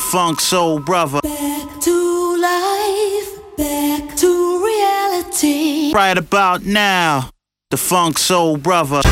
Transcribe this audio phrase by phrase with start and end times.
[0.00, 1.20] funk soul brother.
[1.22, 5.92] Back to life, back to reality.
[5.92, 7.30] Right about now,
[7.70, 9.02] the funk soul brother.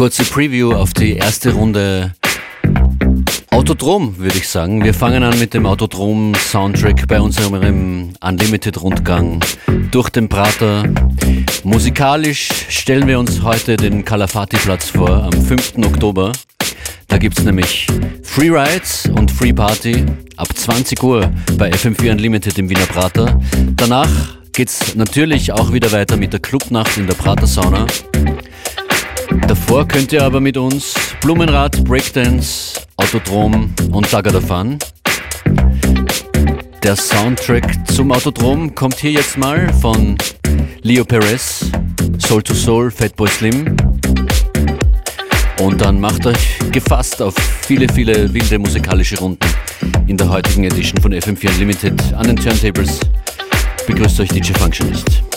[0.00, 2.14] Kurze Preview auf die erste Runde
[3.50, 4.82] Autodrom, würde ich sagen.
[4.82, 9.40] Wir fangen an mit dem Autodrom-Soundtrack bei unserem Unlimited-Rundgang
[9.90, 10.84] durch den Prater.
[11.64, 15.74] Musikalisch stellen wir uns heute den Kalafati-Platz vor, am 5.
[15.84, 16.32] Oktober.
[17.08, 17.86] Da gibt es nämlich
[18.22, 20.06] Free Rides und Free Party
[20.38, 23.38] ab 20 Uhr bei FM4 Unlimited im Wiener Prater.
[23.76, 24.08] Danach
[24.54, 27.84] geht es natürlich auch wieder weiter mit der Clubnacht in der Prater Sauna.
[29.46, 34.78] Davor könnt ihr aber mit uns Blumenrad, Breakdance, Autodrom und Tagada fahren.
[36.82, 40.16] Der Soundtrack zum Autodrom kommt hier jetzt mal von
[40.82, 41.70] Leo Perez,
[42.18, 43.76] Soul to Soul, Fatboy Slim.
[45.60, 49.46] Und dann macht euch gefasst auf viele, viele wilde musikalische Runden
[50.06, 52.98] in der heutigen Edition von FM4 Unlimited an den Turntables.
[53.86, 55.29] Begrüßt euch DJ Functionist.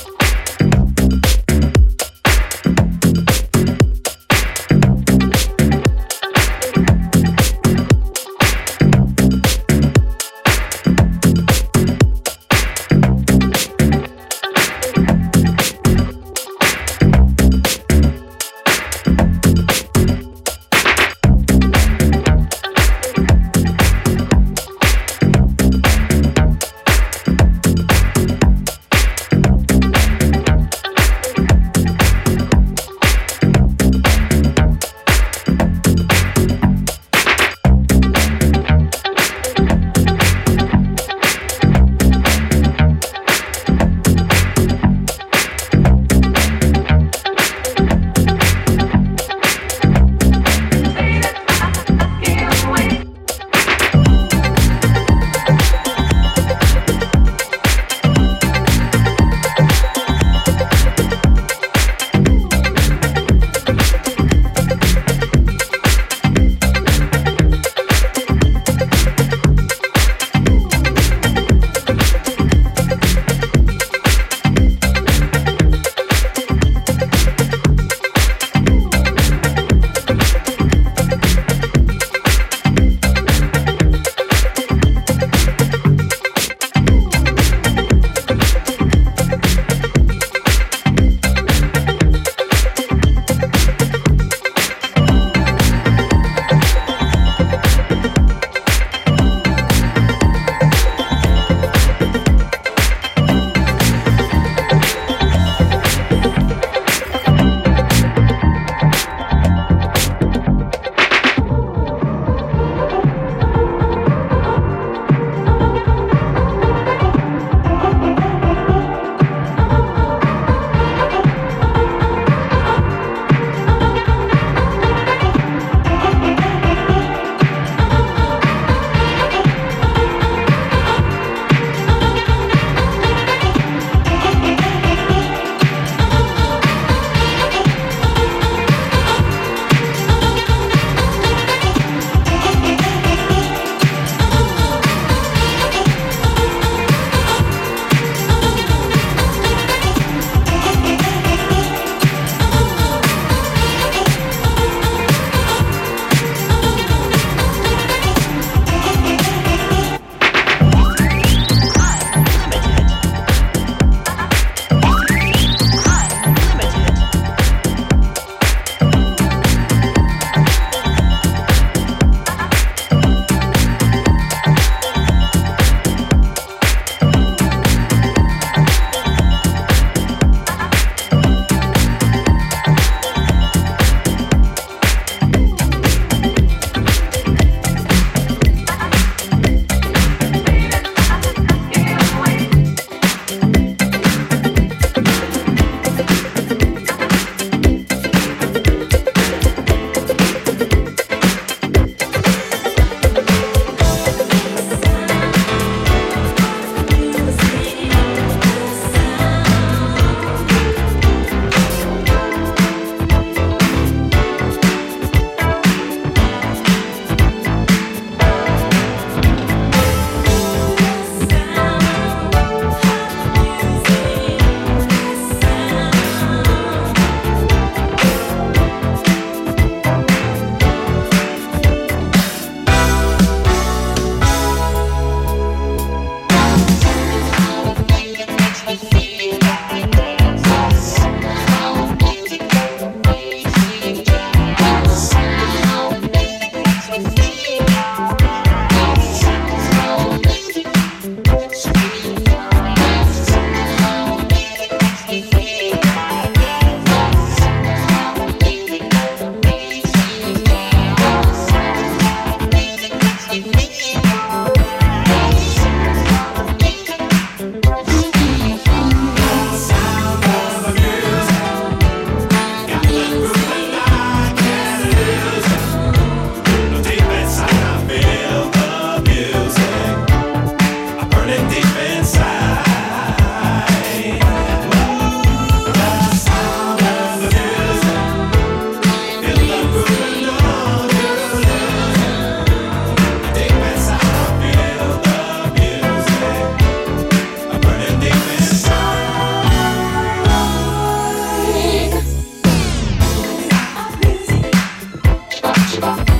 [305.83, 306.12] Bye.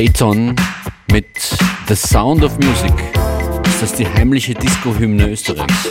[0.00, 0.56] Dayton
[1.12, 1.26] mit
[1.88, 2.94] The Sound of Music.
[3.66, 5.90] Ist das die heimliche Disco-Hymne Österreichs?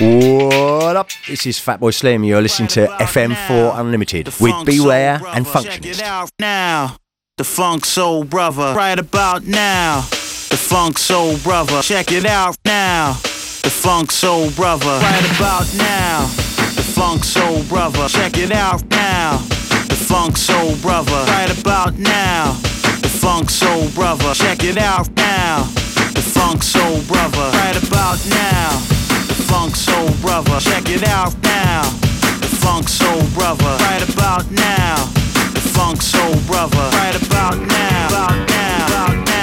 [0.00, 1.08] Up?
[1.28, 2.24] This is Fatboy Slim.
[2.24, 6.30] You're listening to FM4 Unlimited with Beware and Functionist.
[6.38, 6.96] now.
[7.36, 8.74] The Funk Soul Brother.
[8.74, 10.00] Right about now.
[10.00, 11.82] The Funk Soul Brother.
[11.82, 13.12] Check it out now.
[13.62, 14.86] The Funk Soul Brother.
[14.86, 16.26] Right about now.
[16.76, 18.08] The Funk Soul Brother.
[18.08, 19.38] Check it out now.
[19.88, 21.24] The Funk Soul Brother.
[21.28, 22.52] Right about now.
[23.00, 24.34] The Funk Soul Brother.
[24.34, 25.64] Check it out now.
[26.14, 27.50] The Funk Soul Brother.
[27.58, 29.01] Right about now.
[29.28, 30.58] The Funk Soul Brother.
[30.60, 31.82] Check it out now.
[32.40, 33.76] The Funk Soul Brother.
[33.80, 34.96] Right about now.
[35.54, 36.84] The Funk Soul Brother.
[36.96, 38.08] Right about now.
[38.08, 38.86] About now.
[38.86, 39.41] About now.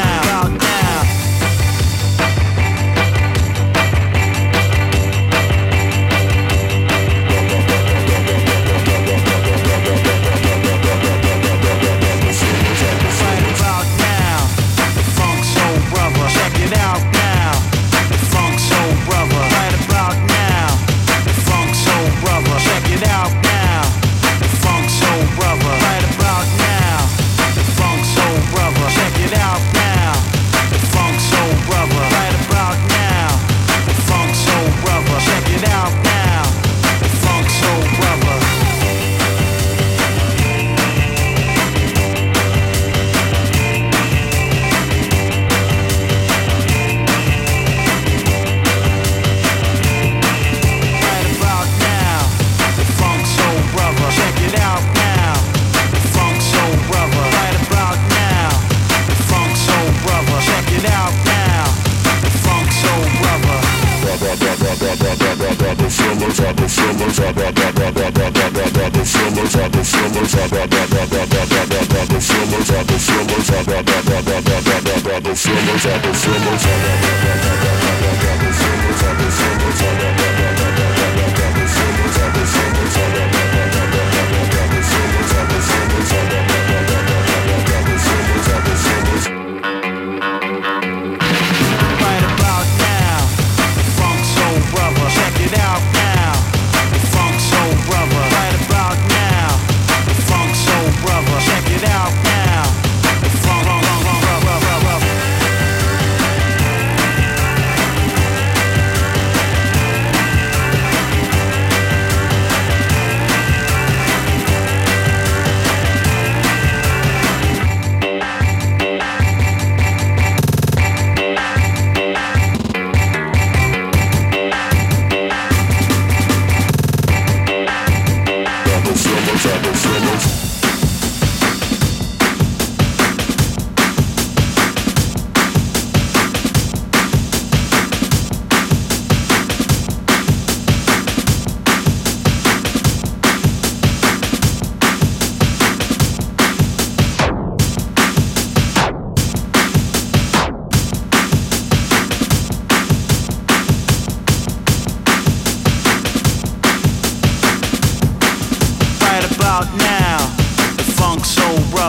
[70.19, 73.49] feelers, I got that, that, that, that, that, that, that, the feelers, I the feelers,
[73.49, 76.75] I got that, that, that, that, that, that, that, the feelers, I the feelers, I
[76.75, 77.48] got that, that, that.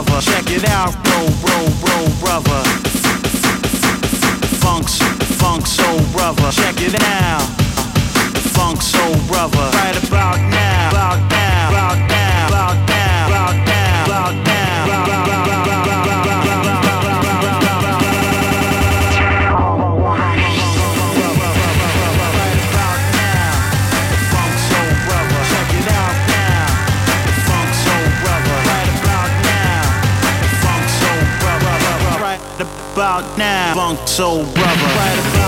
[0.02, 0.20] Brother.
[0.22, 2.62] Check it out, bro, bro, bro, brother.
[4.62, 4.88] Funk,
[5.36, 6.50] Funk Soul Brother.
[6.52, 7.42] Check it out.
[8.56, 9.68] Funk Soul Brother.
[9.76, 10.88] Right about now.
[10.90, 11.68] About now.
[11.68, 12.46] About now.
[12.48, 13.26] About now.
[13.26, 14.04] About now.
[14.06, 14.59] About now.
[33.20, 33.74] About now.
[33.74, 35.39] Funk Soul Brother.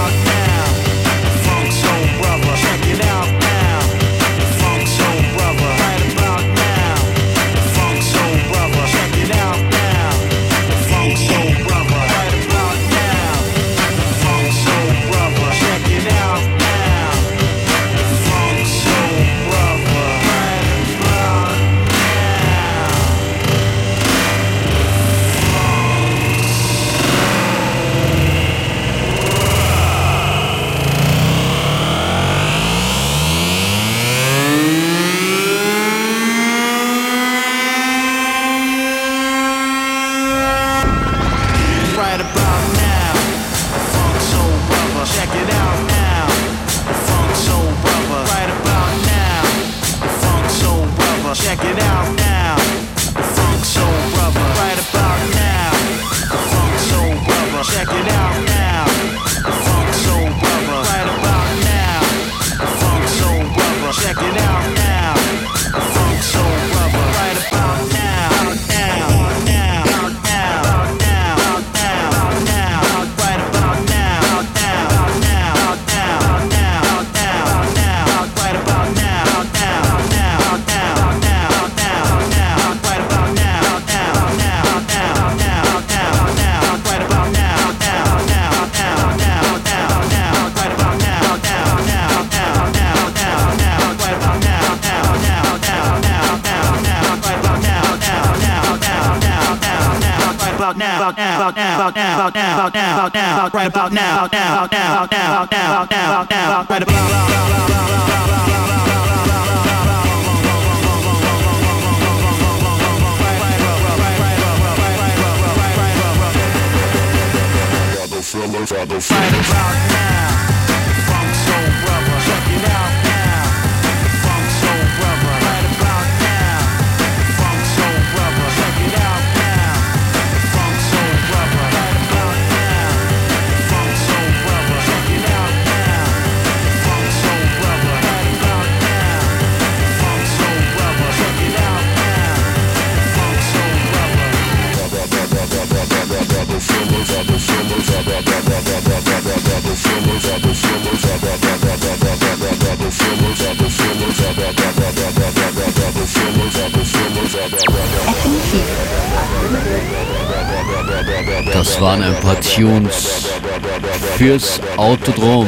[164.76, 165.46] Autodrom.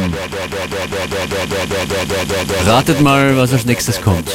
[2.67, 4.29] Ratet mal, was als nächstes kommt.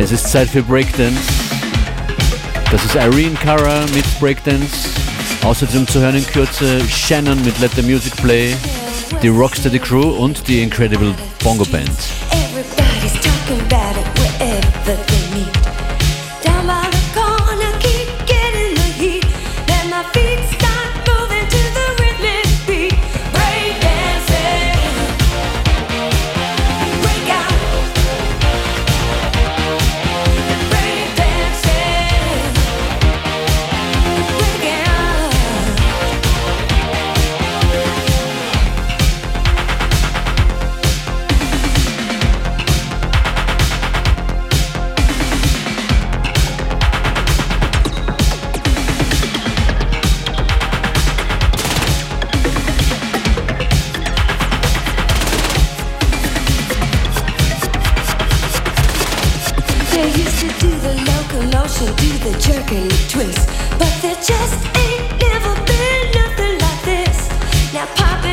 [0.00, 1.20] Es ist Zeit für Breakdance.
[2.70, 4.88] Das ist Irene Cara mit Breakdance.
[5.42, 8.54] Außerdem zu hören in Kürze Shannon mit Let the Music Play,
[9.22, 11.90] die Rocksteady Crew und die Incredible Bongo Band.
[60.38, 65.52] To do the locomotion, do the jerk and the twist, but there just ain't never
[65.66, 67.28] been nothing like this.
[67.74, 68.27] Now popping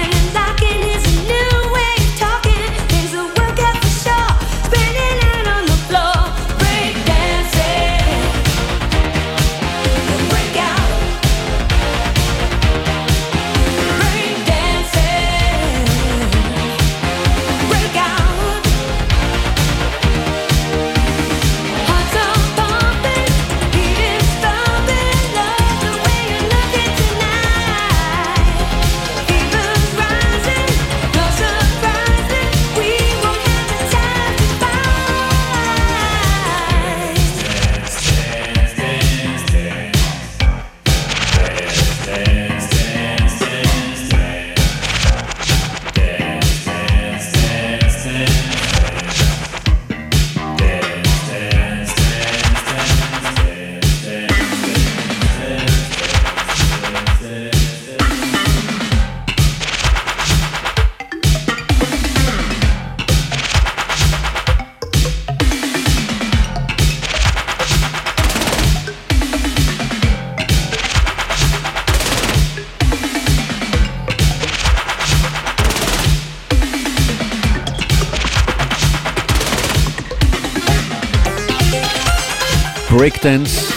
[83.06, 83.72] Breakdance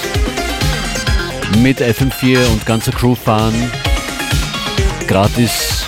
[1.58, 3.52] mit FM4 und ganzer Crew fahren.
[5.06, 5.84] Gratis.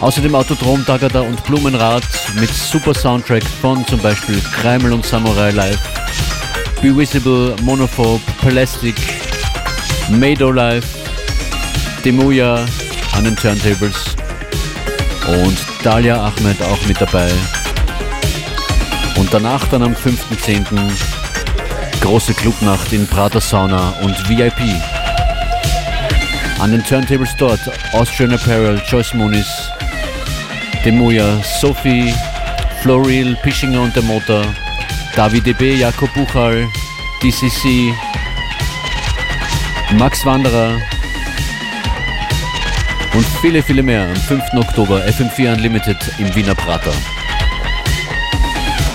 [0.00, 2.04] Außerdem Autodrom, Dagada und Blumenrad
[2.38, 5.80] mit super Soundtrack von zum Beispiel Kreimel und Samurai Live,
[6.80, 8.94] Be Visible, Monophobe, Plastic,
[10.10, 10.86] Mado Live,
[12.04, 12.66] Demuya
[13.16, 14.14] an den Turntables
[15.26, 17.28] und Dalia Ahmed auch mit dabei.
[19.16, 21.19] Und danach dann am 5.10.
[22.00, 24.60] große Clubnacht in Prater Sauna und VIP.
[26.58, 27.60] An den Turntables dort
[27.92, 29.46] Austrian Apparel, Joyce Muniz,
[30.84, 32.14] Demuya, Sophie,
[32.82, 34.44] Floril, Pischinger und der Motor,
[35.14, 36.68] David DB, Jakob Buchal,
[37.22, 37.94] DCC,
[39.98, 40.78] Max Wanderer
[43.14, 44.42] und viele, viele mehr am 5.
[44.54, 46.92] Oktober FM4 Unlimited im Wiener Prater.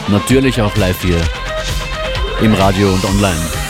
[0.08, 1.20] Natürlich auch live hier
[2.42, 3.65] im Radio und online.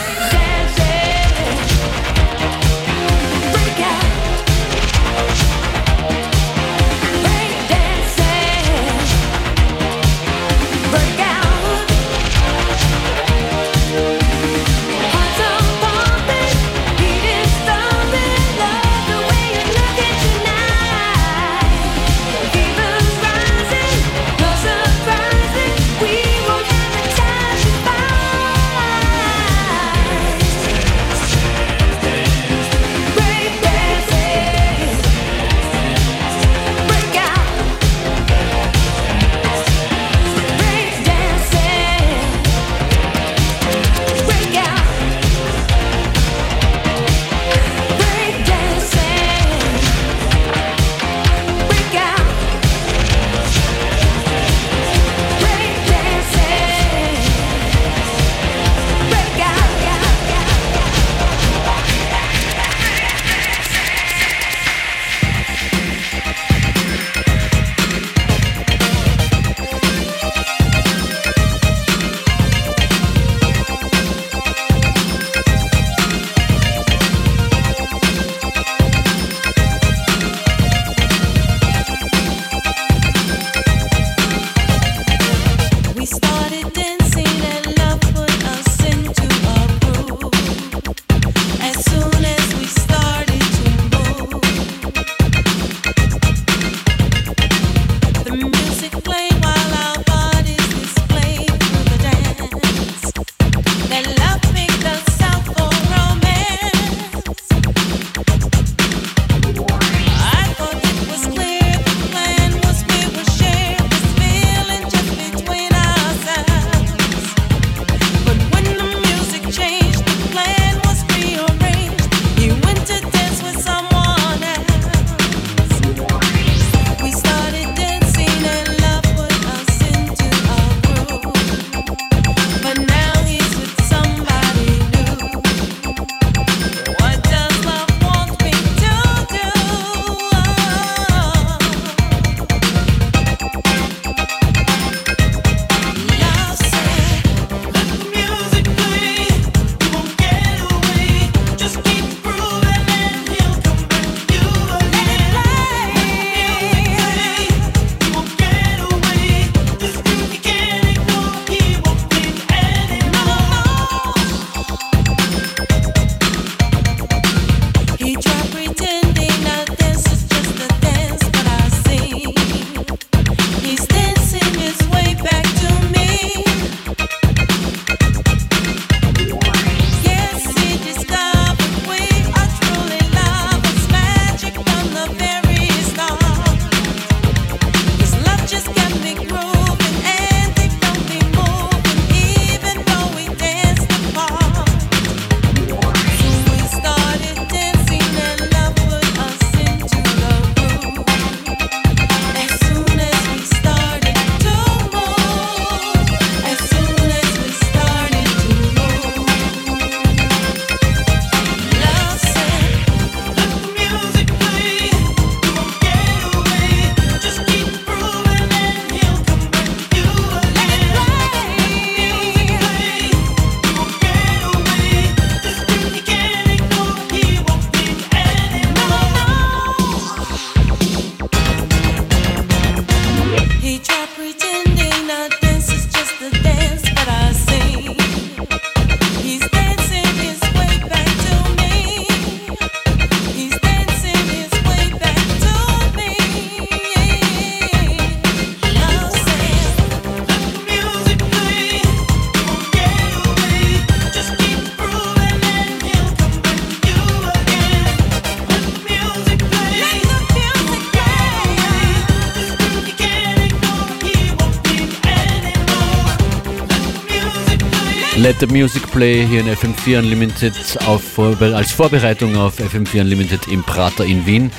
[268.26, 270.52] Let the Music Play hier in FM4 Unlimited
[270.84, 274.50] auf, als Vorbereitung auf FM4 Unlimited im Prater in Wien.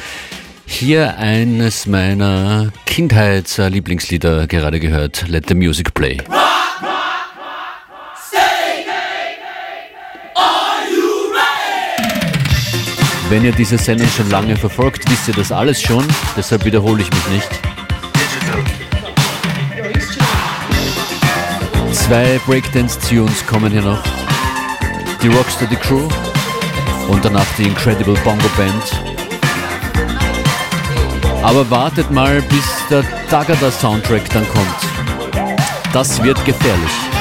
[0.65, 6.19] Hier eines meiner Kindheitslieblingslieder gerade gehört, Let the Music Play.
[13.27, 16.05] Wenn ihr diese Sendung schon lange verfolgt, wisst ihr das alles schon,
[16.37, 17.76] deshalb wiederhole ich mich nicht.
[22.07, 24.01] Zwei Breakdance-Tunes kommen hier noch.
[25.21, 26.07] Die Rockstar The Crew
[27.09, 29.03] und danach die Incredible Bongo Band.
[31.43, 35.67] Aber wartet mal, bis der Tagada-Soundtrack dann kommt.
[35.91, 37.16] Das wird gefährlich.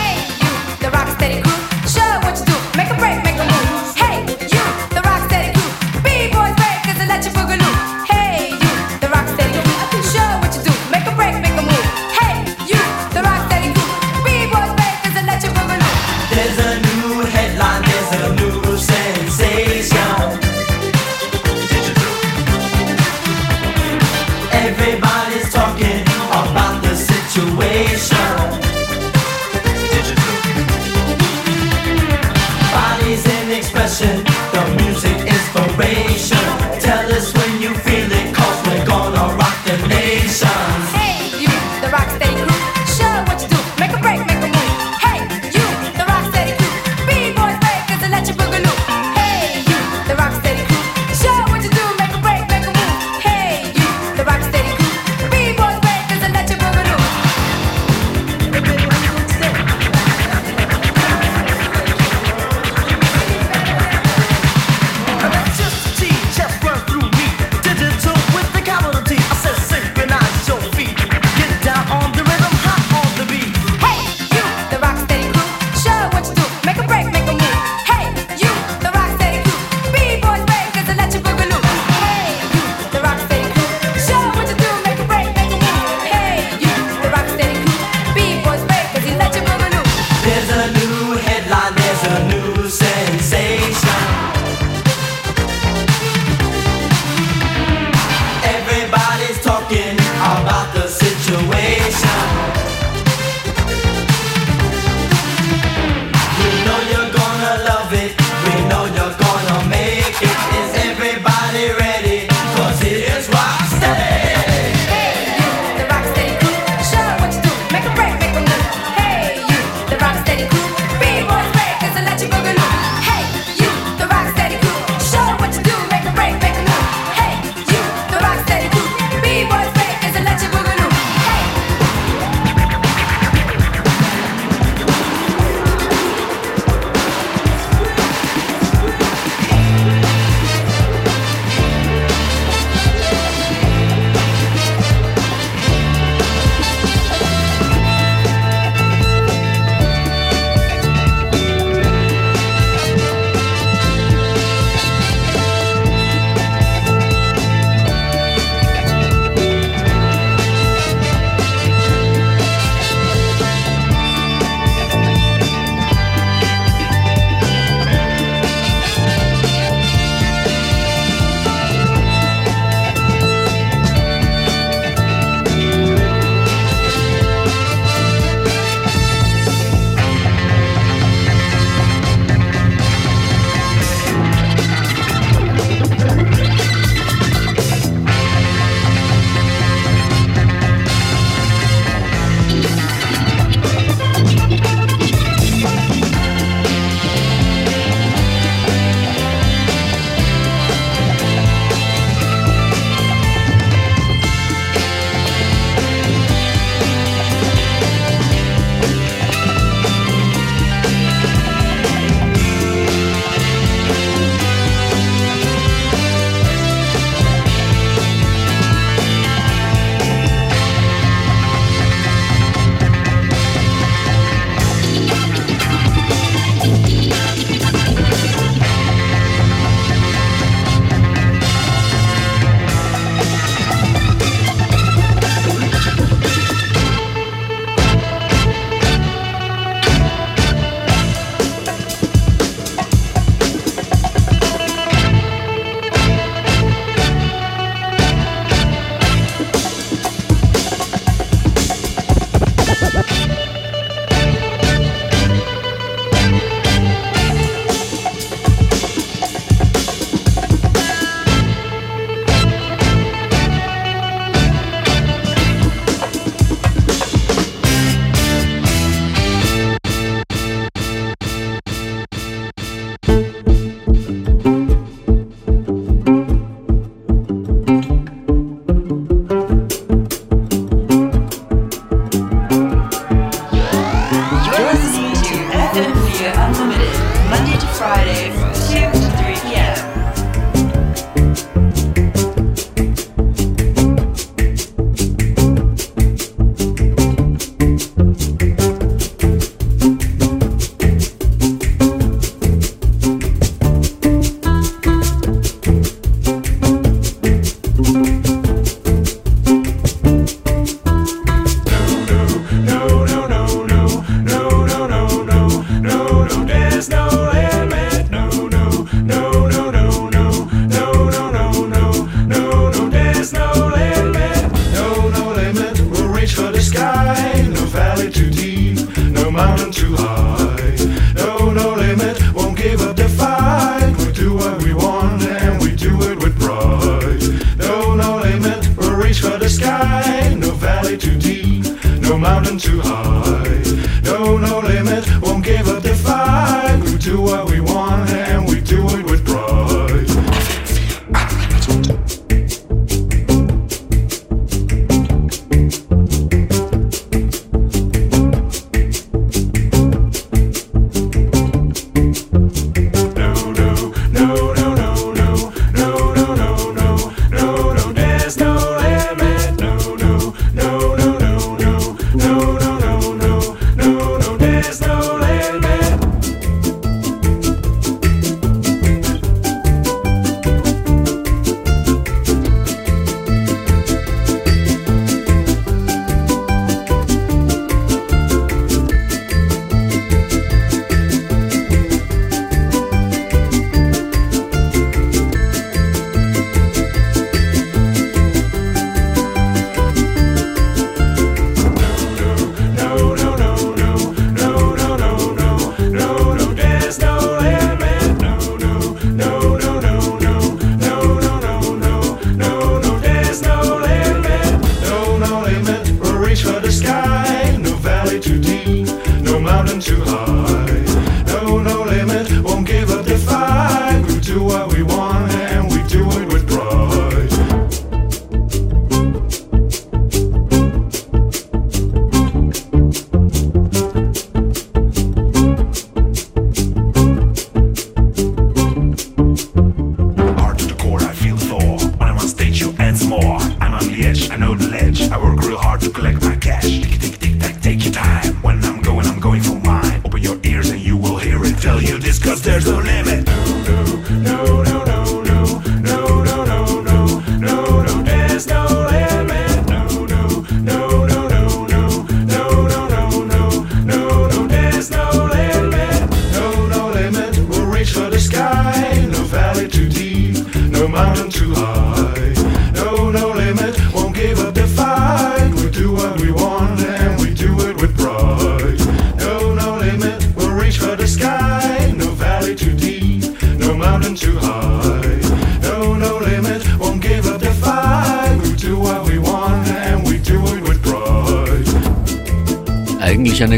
[340.98, 341.64] Too deep.
[342.00, 344.00] No mountain too high.
[344.04, 344.55] No, no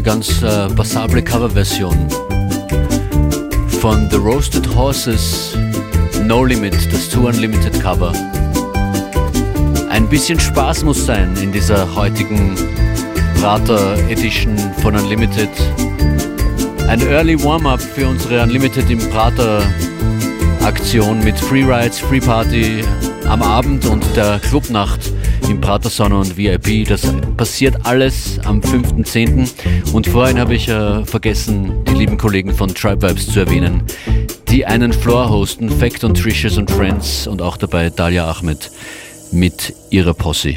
[0.08, 2.08] ganz äh, passable Coverversion
[3.78, 5.54] von The Roasted Horses
[6.24, 8.14] No Limit, das Too Unlimited Cover.
[9.90, 12.56] Ein bisschen Spaß muss sein in dieser heutigen
[13.38, 15.50] Prater Edition von Unlimited.
[16.88, 19.62] Ein Early Warm-up für unsere Unlimited im Prater
[20.64, 22.82] Aktion mit Free Rides, Free Party
[23.28, 25.12] am Abend und der Clubnacht
[25.50, 26.88] im Prater Sauna und VIP.
[26.88, 27.02] Das
[27.36, 29.48] passiert alles am 5.10.
[29.92, 33.82] Und vorhin habe ich äh, vergessen, die lieben Kollegen von Tribe Vibes zu erwähnen,
[34.48, 38.70] die einen Floor hosten, Fact und Tricious und Friends und auch dabei Dalia Ahmed
[39.32, 40.56] mit ihrer Posse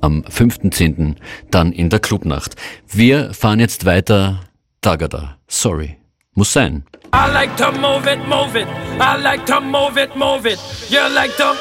[0.00, 1.16] am 5.10.
[1.50, 2.56] dann in der Clubnacht.
[2.92, 4.40] Wir fahren jetzt weiter.
[4.82, 5.38] Tagada.
[5.48, 5.96] Sorry.
[6.34, 6.84] Muss sein.
[7.14, 8.66] I like to move it, move it.
[9.00, 10.58] I like to move it, move it.
[10.90, 11.54] You like to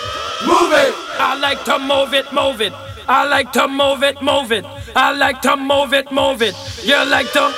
[0.46, 0.94] move it.
[1.20, 2.74] I like to move it, move it.
[3.08, 4.66] I like to move it, move it.
[4.96, 6.56] I like to move it, move it.
[6.84, 7.50] You like to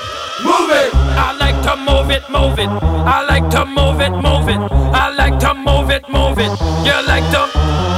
[0.43, 0.91] move it.
[0.93, 2.69] I like to move it, move it.
[2.69, 4.59] I like to move it, move it.
[4.71, 6.51] I like to move it, move it.
[6.85, 7.43] You like to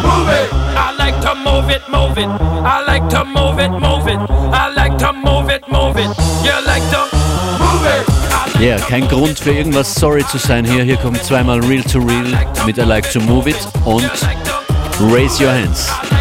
[0.01, 0.49] move it.
[0.75, 2.27] I like to move it, move it.
[2.27, 4.19] I like to move it, move it.
[4.51, 6.09] I like to move it, move it.
[6.43, 7.05] You like to
[7.61, 8.05] move it.
[8.59, 10.83] I Ja, to kein Grund für irgendwas sorry zu sein hier.
[10.83, 12.25] Hier kommt zweimal Real to Real
[12.65, 14.09] mit I Like to Move It und
[15.11, 16.16] Raise Your Hands.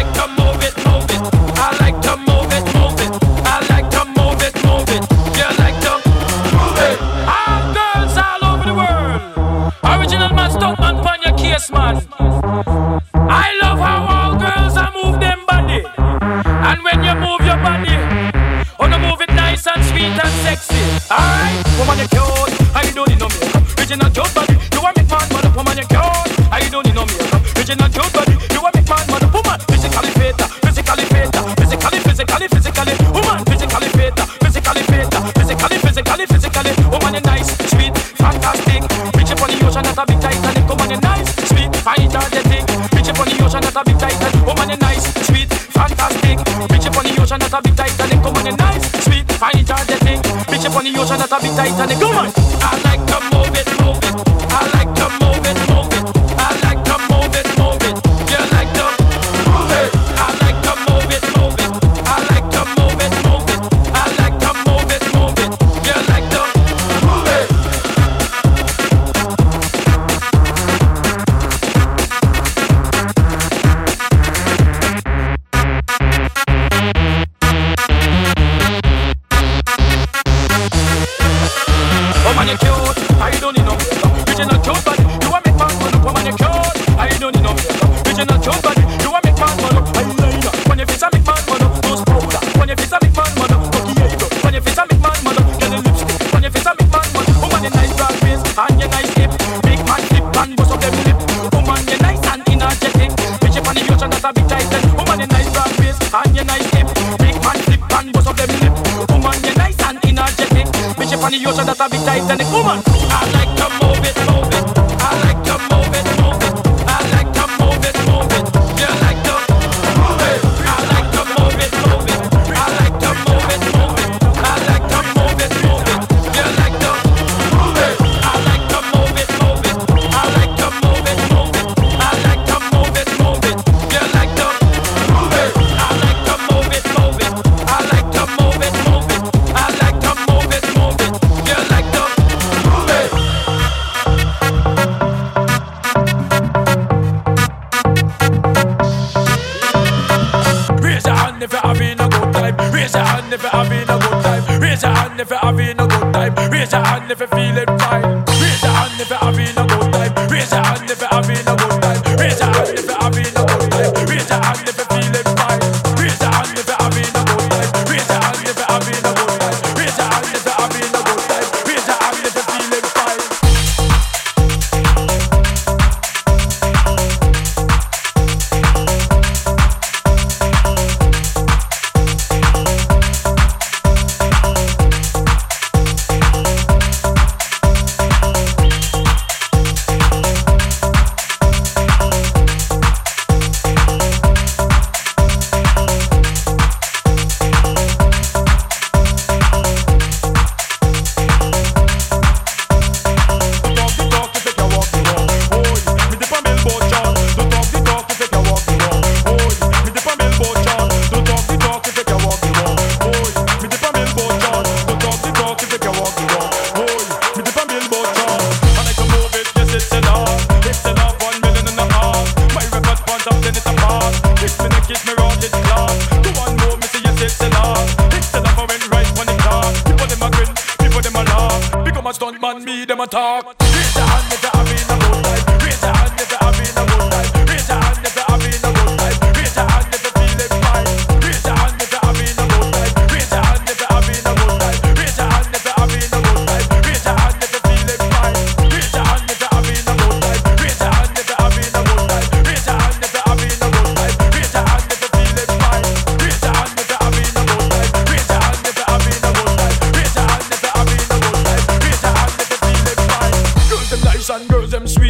[21.99, 23.63] I don't need no makeup.
[23.79, 24.53] Original cute body.
[24.73, 26.51] You want me fat, but the woman you cute.
[26.51, 27.41] I don't need no makeup.
[27.57, 28.46] Original cute body.
[50.77, 51.99] on the ocean that a bit Titanic.
[51.99, 52.46] Come on.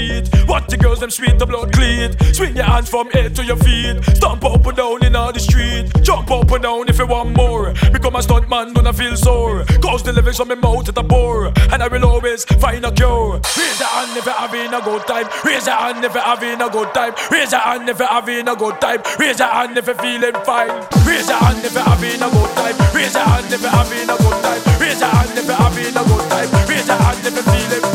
[0.07, 0.47] street.
[0.47, 2.17] What the girls them sweet, the blood clean.
[2.33, 4.03] Swing your hands from head to your feet.
[4.15, 5.91] Stomp up and down in all the street.
[6.01, 7.73] Jump up and down if you want more.
[7.91, 9.65] Become a stunt man, don't I feel sore.
[9.81, 12.91] Cause the lyrics from my mouth to the bore, and I will always find a
[12.91, 13.39] cure.
[13.57, 15.27] Raise your hand if you're having a good time.
[15.43, 17.13] Raise your hand if you're having a good time.
[17.31, 19.01] Raise your hand if you're having a good time.
[19.19, 20.69] Raise your hand if you're feeling fine.
[21.05, 22.75] Raise your hand if you're having a good time.
[22.95, 24.61] Raise your hand if you're having a good time.
[24.79, 26.49] Raise your hand if you're having a good time.
[26.69, 27.86] Raise your hand if you're feeling.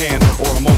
[0.00, 0.69] hand or a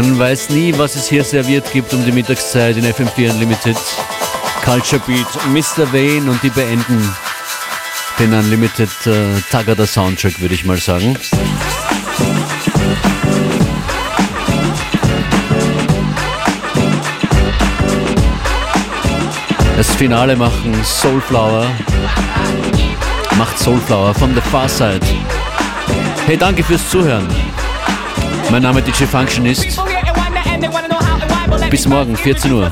[0.00, 3.76] Man weiß nie, was es hier serviert gibt um die Mittagszeit in FM4 Unlimited.
[4.64, 5.92] Culture Beat, Mr.
[5.92, 7.12] Wayne und die beenden
[8.20, 11.16] den Unlimited äh, Tagada Soundtrack, würde ich mal sagen.
[19.76, 21.66] Das Finale machen Soulflower.
[23.36, 25.00] Macht Soulflower von The Far Side.
[26.26, 27.26] Hey, danke fürs Zuhören.
[28.52, 29.87] Mein Name ist DJ Functionist.
[31.70, 32.70] Bis morgen, 14 Uhr.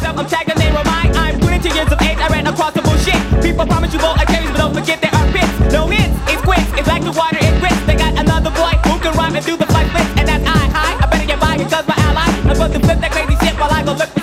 [13.98, 14.15] look.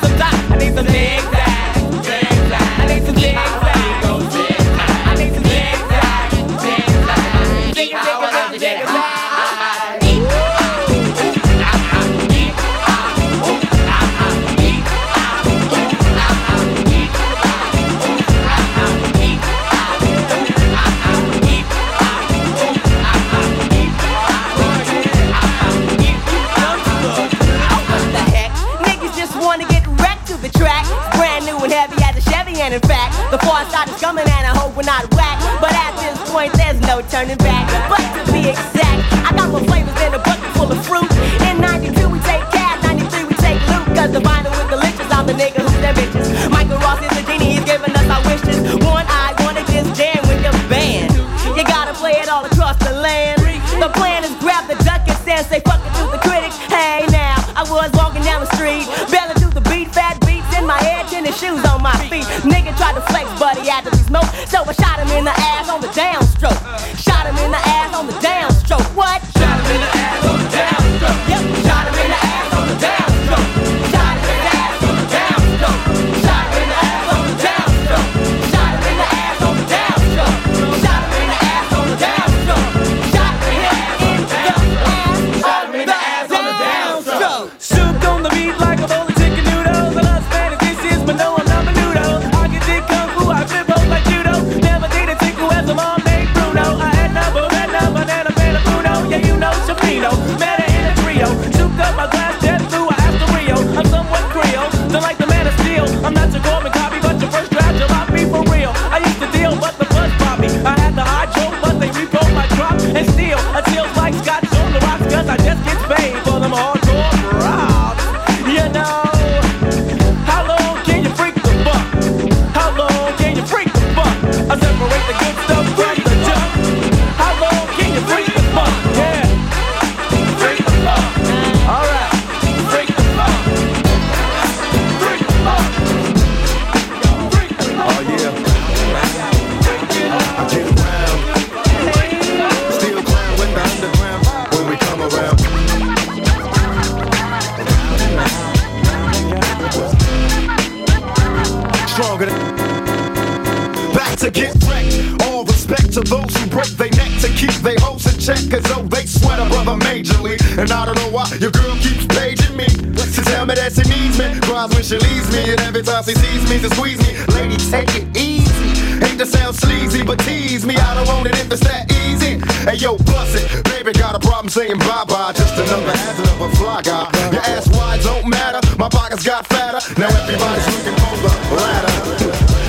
[176.73, 177.31] Hazard of a fly guy.
[177.31, 178.61] Your ass wide don't matter.
[178.77, 179.79] My pockets got fatter.
[179.99, 181.93] Now everybody's looking for the ladder.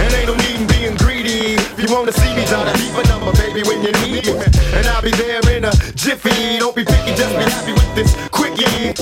[0.02, 1.54] And ain't no need in being greedy.
[1.54, 4.32] If you wanna see me, try to keep a number, baby, when you need me.
[4.74, 6.58] And I'll be there in a jiffy.
[6.58, 8.92] Don't be picky, just be happy with this quickie.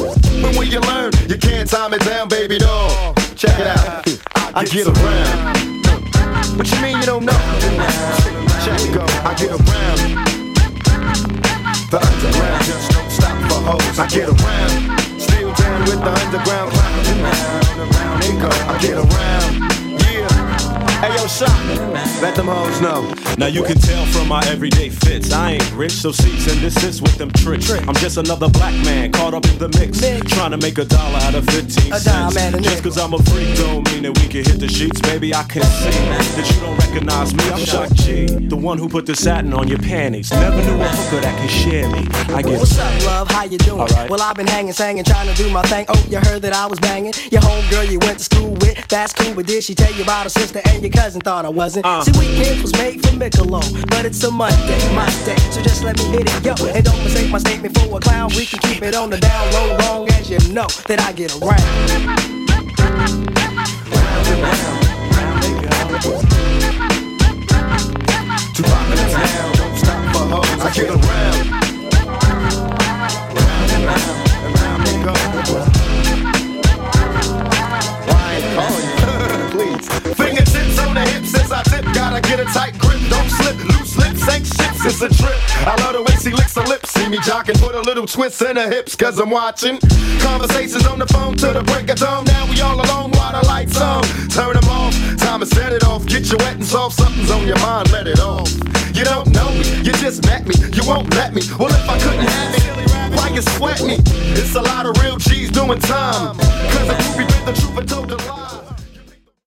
[0.42, 3.14] When will you learn, you can't time it down, baby doll.
[3.36, 4.06] Check it out.
[4.54, 5.11] I get around.
[22.22, 23.12] Let them hoes know.
[23.36, 25.32] Now you can tell from my everyday fits.
[25.32, 27.68] I ain't rich, so cease and desist with them tricks.
[27.68, 29.98] I'm just another black man caught up in the mix.
[30.32, 32.04] Trying to make a dollar out of 15 A cents.
[32.04, 34.68] dime and a just cause I'm a freak don't mean that we can hit the
[34.68, 35.00] sheets.
[35.00, 37.42] Baby, I can see that you don't recognize me.
[37.50, 40.30] I'm Shock G, the one who put the satin on your panties.
[40.30, 42.06] Never knew a hooker that could share me.
[42.32, 43.30] I get What's up, love?
[43.32, 43.80] How you doing?
[43.80, 44.08] Alright.
[44.08, 45.86] Well, I've been hanging, singing, trying to do my thing.
[45.88, 47.14] Oh, you heard that I was banging?
[47.32, 50.22] Your homegirl you went to school with, that's cool, but did she tell you about
[50.22, 51.84] her sister and your cousin thought I wasn't?
[51.84, 52.04] Uh.
[52.12, 55.96] See, weekends was made for Michelob, but it's a Monday, my day, so just let
[55.98, 56.54] me hit it, yo.
[56.66, 58.30] And don't mistake my statement for a clown.
[58.36, 61.34] We can keep it on the down low, long as you know that I get
[61.40, 61.62] around.
[63.92, 64.86] Round and round,
[65.16, 65.70] round they go.
[68.54, 70.60] Two pockets now, don't stop for hoes.
[70.60, 71.02] I get around.
[73.34, 75.81] Round and round, and round they go.
[80.92, 81.84] On the hips as I tip.
[81.94, 83.56] Gotta get a tight grip, don't slip.
[83.72, 85.38] Loose lips ain't shit, it's a trip.
[85.66, 86.90] I love the way she licks her lips.
[86.90, 89.78] See me jocking, put a little twist in her hips, cause I'm watching.
[90.20, 92.24] Conversations on the phone to the break of dawn.
[92.24, 94.02] Now we all alone while the lights on.
[94.28, 96.04] Turn them off, time to set it off.
[96.06, 98.52] Get you wet and soft, something's on your mind, let it off.
[98.92, 101.42] You don't know me, you just met me, you won't let me.
[101.58, 103.96] Well, if I couldn't have it, why you sweat me?
[104.36, 106.36] It's a lot of real G's doing time.
[106.36, 108.41] Cause a groupie been the true